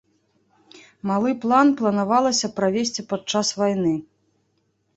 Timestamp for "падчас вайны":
3.15-3.95